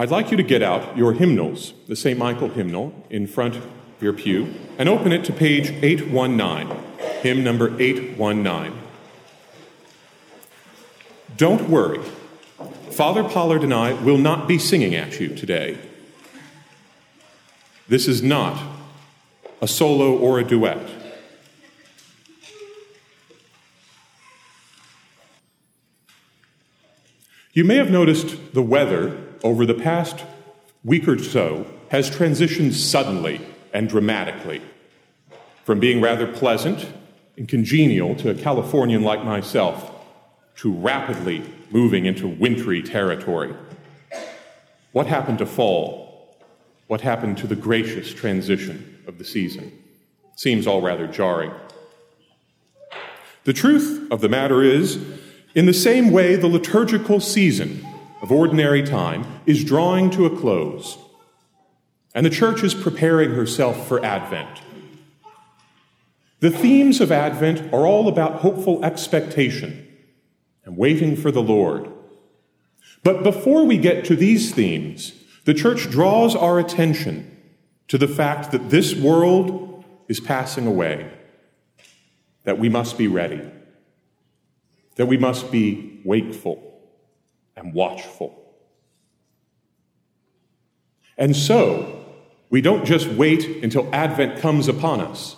[0.00, 2.16] I'd like you to get out your hymnals, the St.
[2.16, 3.66] Michael hymnal, in front of
[4.00, 6.70] your pew, and open it to page 819,
[7.20, 8.78] hymn number 819.
[11.36, 11.98] Don't worry,
[12.92, 15.76] Father Pollard and I will not be singing at you today.
[17.88, 18.56] This is not
[19.60, 20.78] a solo or a duet.
[27.52, 30.24] You may have noticed the weather over the past
[30.84, 33.40] week or so has transitioned suddenly
[33.72, 34.62] and dramatically
[35.64, 36.86] from being rather pleasant
[37.36, 39.94] and congenial to a Californian like myself
[40.56, 43.54] to rapidly moving into wintry territory.
[44.92, 46.36] What happened to fall?
[46.86, 49.72] What happened to the gracious transition of the season?
[50.36, 51.52] Seems all rather jarring.
[53.44, 54.98] The truth of the matter is,
[55.54, 57.86] in the same way the liturgical season
[58.20, 60.98] of ordinary time is drawing to a close,
[62.14, 64.60] and the church is preparing herself for Advent.
[66.40, 69.86] The themes of Advent are all about hopeful expectation
[70.64, 71.90] and waiting for the Lord.
[73.02, 75.12] But before we get to these themes,
[75.44, 77.36] the church draws our attention
[77.88, 81.10] to the fact that this world is passing away,
[82.44, 83.40] that we must be ready,
[84.96, 86.67] that we must be wakeful
[87.58, 88.34] and watchful.
[91.16, 92.04] And so,
[92.50, 95.36] we don't just wait until Advent comes upon us.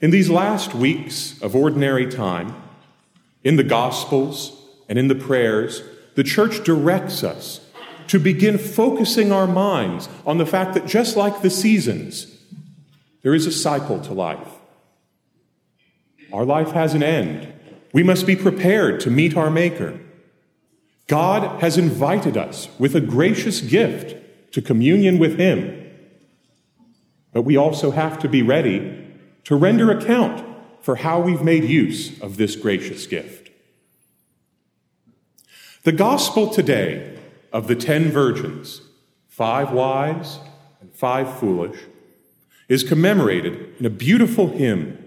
[0.00, 2.54] In these last weeks of ordinary time,
[3.42, 5.82] in the Gospels and in the prayers,
[6.14, 7.60] the church directs us
[8.06, 12.38] to begin focusing our minds on the fact that just like the seasons,
[13.22, 14.48] there is a cycle to life.
[16.32, 17.52] Our life has an end.
[17.92, 19.98] We must be prepared to meet our Maker.
[21.06, 24.16] God has invited us with a gracious gift
[24.52, 25.80] to communion with Him.
[27.32, 29.04] But we also have to be ready
[29.44, 30.44] to render account
[30.80, 33.50] for how we've made use of this gracious gift.
[35.82, 37.18] The gospel today
[37.52, 38.80] of the ten virgins,
[39.28, 40.38] five wise
[40.80, 41.78] and five foolish,
[42.68, 44.98] is commemorated in a beautiful hymn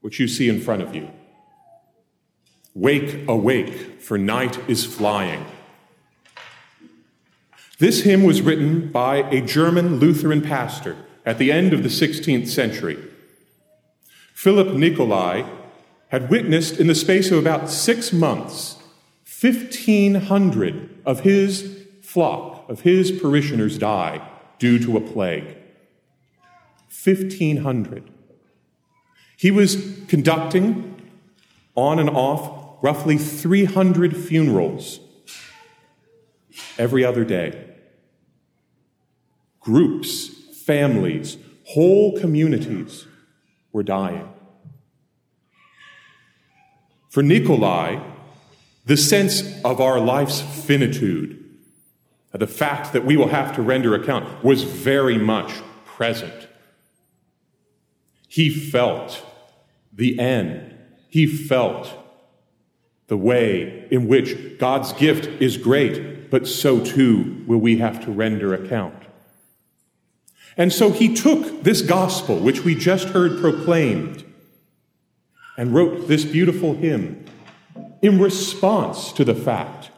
[0.00, 1.10] which you see in front of you.
[2.80, 5.44] Wake, awake, for night is flying.
[7.78, 10.96] This hymn was written by a German Lutheran pastor
[11.26, 12.96] at the end of the 16th century.
[14.32, 15.44] Philip Nicolai
[16.08, 18.78] had witnessed in the space of about six months
[19.42, 24.26] 1,500 of his flock, of his parishioners die
[24.58, 25.54] due to a plague.
[27.04, 28.10] 1,500.
[29.36, 29.76] He was
[30.08, 30.96] conducting
[31.74, 35.00] on and off roughly 300 funerals
[36.78, 37.66] every other day.
[39.60, 40.28] Groups,
[40.64, 43.06] families, whole communities
[43.72, 44.28] were dying.
[47.08, 48.00] For Nicolai,
[48.86, 51.36] the sense of our life's finitude,
[52.32, 55.52] the fact that we will have to render account, was very much
[55.84, 56.48] present.
[58.28, 59.24] He felt
[59.92, 60.74] the end.
[61.08, 61.99] He felt
[63.10, 68.12] the way in which God's gift is great, but so too will we have to
[68.12, 68.94] render account.
[70.56, 74.24] And so he took this gospel, which we just heard proclaimed,
[75.58, 77.24] and wrote this beautiful hymn
[78.00, 79.90] in response to the fact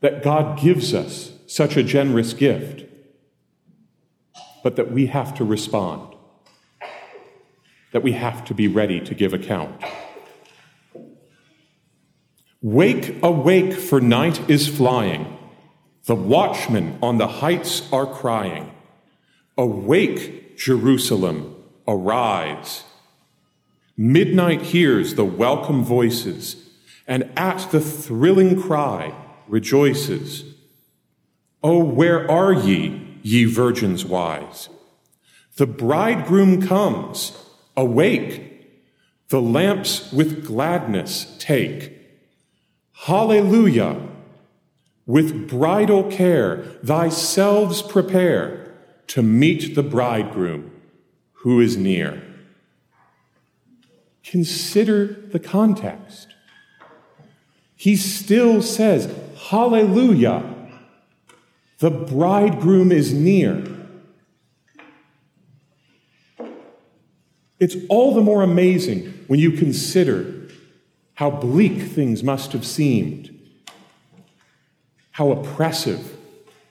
[0.00, 2.86] that God gives us such a generous gift,
[4.64, 6.16] but that we have to respond,
[7.92, 9.80] that we have to be ready to give account.
[12.68, 15.38] Wake, awake, for night is flying.
[16.04, 18.70] The watchmen on the heights are crying.
[19.56, 21.56] Awake, Jerusalem,
[21.86, 22.84] arise.
[23.96, 26.68] Midnight hears the welcome voices,
[27.06, 29.14] and at the thrilling cry
[29.46, 30.44] rejoices.
[31.62, 34.68] Oh, where are ye, ye virgins wise?
[35.56, 37.32] The bridegroom comes,
[37.78, 38.44] awake.
[39.30, 41.97] The lamps with gladness take.
[43.02, 44.00] Hallelujah!
[45.06, 48.74] With bridal care, thyselves prepare
[49.08, 50.70] to meet the bridegroom
[51.32, 52.22] who is near.
[54.24, 56.34] Consider the context.
[57.76, 59.14] He still says,
[59.48, 60.54] Hallelujah!
[61.78, 63.64] The bridegroom is near.
[67.60, 70.37] It's all the more amazing when you consider
[71.18, 73.36] how bleak things must have seemed,
[75.10, 76.16] how oppressive.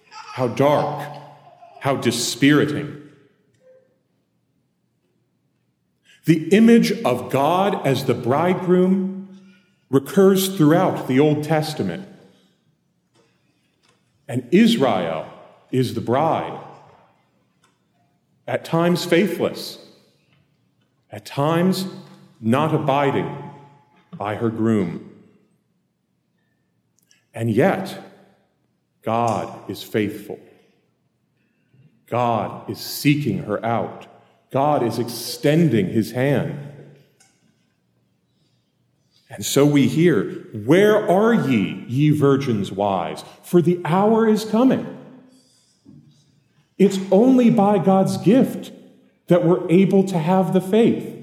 [0.10, 1.12] How dark,
[1.82, 3.10] how dispiriting.
[6.26, 9.38] The image of God as the bridegroom
[9.90, 12.08] recurs throughout the Old Testament.
[14.28, 15.26] And Israel
[15.72, 16.64] is the bride,
[18.48, 19.84] at times faithless,
[21.12, 21.88] at times
[22.40, 23.47] not abiding
[24.16, 25.12] by her groom.
[27.34, 28.04] And yet,
[29.04, 30.40] God is faithful.
[32.08, 34.08] God is seeking her out.
[34.52, 36.68] God is extending his hand.
[39.30, 40.24] And so we hear,
[40.66, 43.24] Where are ye, ye virgins wise?
[43.44, 44.98] For the hour is coming.
[46.78, 48.72] It's only by God's gift
[49.28, 51.17] that we're able to have the faith.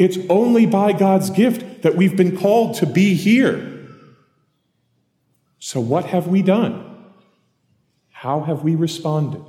[0.00, 3.86] It's only by God's gift that we've been called to be here.
[5.58, 6.96] So, what have we done?
[8.08, 9.44] How have we responded?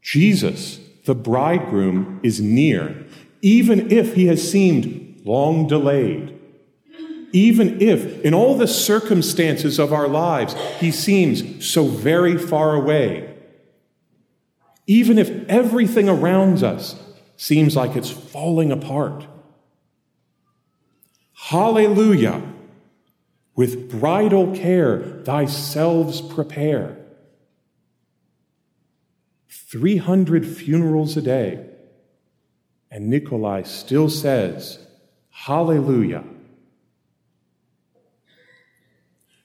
[0.00, 3.04] Jesus, the bridegroom, is near,
[3.40, 6.38] even if he has seemed long delayed.
[7.32, 13.31] Even if, in all the circumstances of our lives, he seems so very far away.
[14.86, 16.96] Even if everything around us
[17.36, 19.26] seems like it's falling apart.
[21.34, 22.42] Hallelujah!
[23.54, 26.96] With bridal care, thyselves prepare.
[29.48, 31.66] 300 funerals a day.
[32.90, 34.78] And Nicolai still says,
[35.30, 36.24] Hallelujah.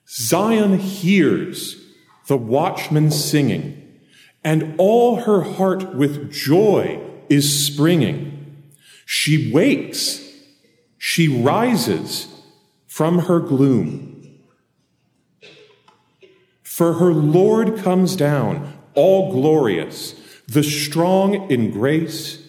[0.07, 1.81] Zion hears
[2.27, 3.76] the watchman singing,
[4.47, 6.97] and all her heart with joy
[7.27, 8.63] is springing.
[9.05, 10.25] She wakes,
[10.97, 12.29] she rises
[12.87, 14.39] from her gloom.
[16.63, 20.13] For her Lord comes down all glorious,
[20.47, 22.41] the strong in grace,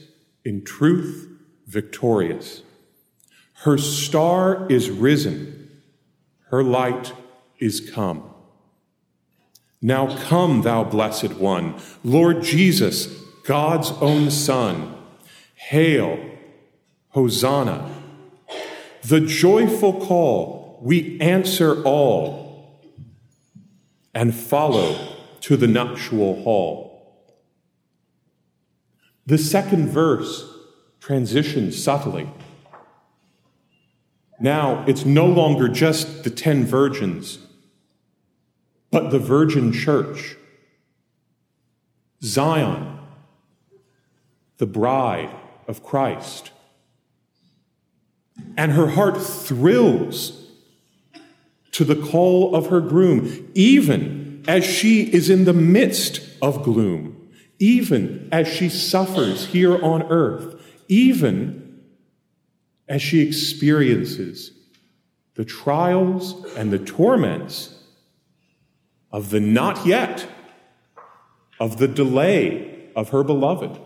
[0.44, 1.28] in truth,
[1.66, 2.62] victorious.
[3.64, 5.82] Her star is risen,
[6.50, 7.12] her light
[7.58, 8.22] is come.
[9.80, 13.06] Now come, thou blessed one, Lord Jesus,
[13.44, 14.94] God's own Son.
[15.54, 16.18] Hail,
[17.10, 17.94] Hosanna.
[19.02, 22.80] The joyful call, we answer all
[24.14, 27.24] and follow to the nuptial hall.
[29.26, 30.48] The second verse
[31.00, 32.28] transitions subtly.
[34.40, 37.38] Now it's no longer just the ten virgins,
[38.90, 40.36] but the virgin church.
[42.22, 42.98] Zion,
[44.56, 45.30] the bride
[45.66, 46.50] of Christ.
[48.56, 50.46] And her heart thrills
[51.72, 57.30] to the call of her groom, even as she is in the midst of gloom,
[57.58, 61.82] even as she suffers here on earth, even
[62.88, 64.52] as she experiences
[65.34, 67.77] the trials and the torments
[69.10, 70.26] of the not yet,
[71.58, 73.78] of the delay of her beloved.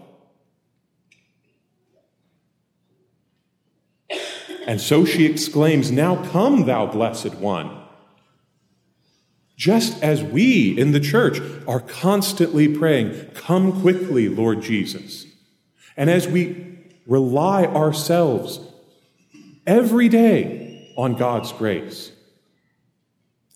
[4.66, 7.78] And so she exclaims, Now come, thou blessed one.
[9.56, 15.26] Just as we in the church are constantly praying, Come quickly, Lord Jesus.
[15.96, 18.60] And as we rely ourselves
[19.66, 22.11] every day on God's grace,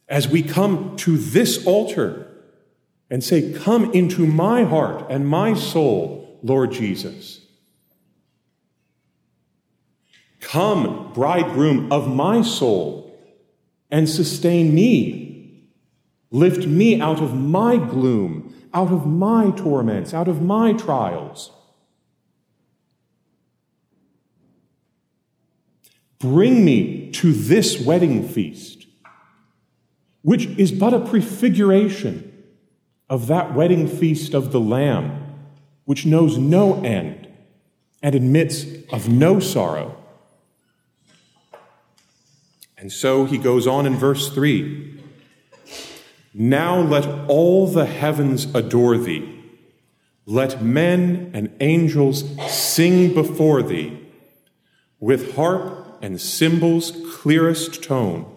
[0.08, 2.26] as we come to this altar
[3.10, 7.40] and say, Come into my heart and my soul, Lord Jesus.
[10.40, 13.18] Come, bridegroom of my soul,
[13.90, 15.26] and sustain me
[16.30, 21.52] Lift me out of my gloom, out of my torments, out of my trials.
[26.18, 28.85] Bring me to this wedding feast,
[30.26, 32.32] which is but a prefiguration
[33.08, 35.24] of that wedding feast of the Lamb,
[35.84, 37.28] which knows no end
[38.02, 39.96] and admits of no sorrow.
[42.76, 45.00] And so he goes on in verse 3
[46.34, 49.32] now let all the heavens adore thee.
[50.26, 53.96] Let men and angels sing before thee
[54.98, 58.35] with harp and cymbals' clearest tone.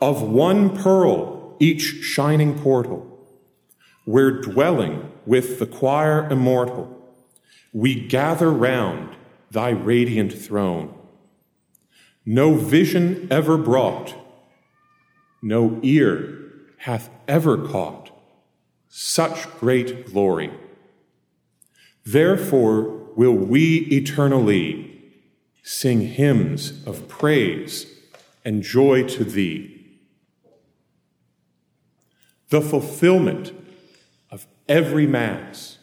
[0.00, 3.26] Of one pearl each shining portal,
[4.04, 6.92] where dwelling with the choir immortal,
[7.72, 9.16] we gather round
[9.50, 10.94] thy radiant throne.
[12.24, 14.14] No vision ever brought
[15.46, 16.38] no ear
[16.78, 18.10] hath ever caught
[18.88, 20.50] such great glory.
[22.04, 22.82] Therefore
[23.14, 25.12] will we eternally
[25.62, 27.86] sing hymns of praise
[28.44, 29.75] and joy to thee.
[32.48, 33.52] The fulfillment
[34.30, 35.78] of every Mass,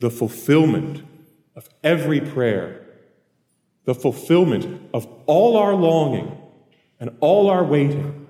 [0.00, 1.02] the fulfillment
[1.54, 2.86] of every prayer,
[3.84, 6.36] the fulfillment of all our longing
[6.98, 8.26] and all our waiting,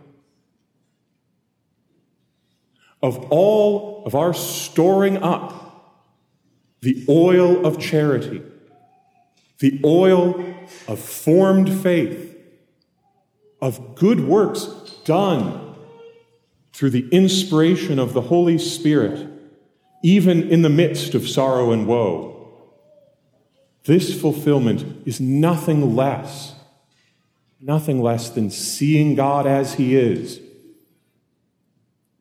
[3.02, 5.64] of all of our storing up
[6.80, 8.42] the oil of charity,
[9.58, 10.44] the oil
[10.88, 12.36] of formed faith,
[13.60, 14.66] of good works
[15.04, 15.63] done
[16.74, 19.28] through the inspiration of the Holy Spirit,
[20.02, 22.32] even in the midst of sorrow and woe.
[23.84, 26.52] This fulfillment is nothing less,
[27.60, 30.40] nothing less than seeing God as He is,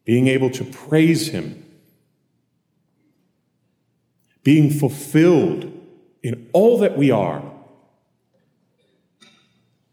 [0.06, 1.66] being able to praise Him,
[4.44, 5.72] being fulfilled
[6.22, 7.44] in all that we are,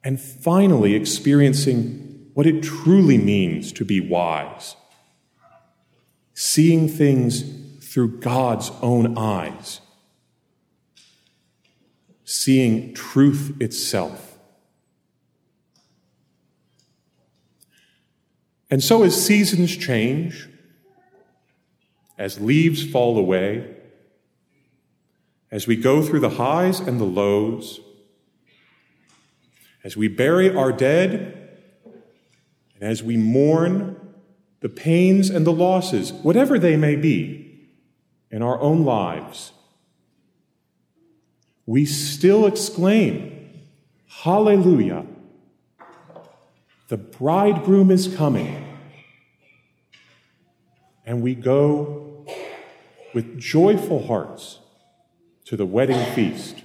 [0.05, 2.10] and finally experiencing
[2.41, 4.75] what it truly means to be wise,
[6.33, 7.45] seeing things
[7.87, 9.83] through God's own eyes
[12.31, 14.39] seeing truth itself.
[18.71, 20.49] And so, as seasons change,
[22.17, 23.75] as leaves fall away,
[25.51, 27.81] as we go through the highs and the lows,
[29.83, 31.40] as we bury our dead,
[32.81, 33.97] and as we mourn
[34.61, 37.69] the pains and the losses, whatever they may be,
[38.31, 39.53] in our own lives,
[41.67, 43.37] we still exclaim,
[44.07, 45.07] Hallelujah!
[46.89, 48.67] The bridegroom is coming.
[51.05, 52.27] And we go
[53.15, 54.59] with joyful hearts
[55.47, 56.63] to the wedding feast.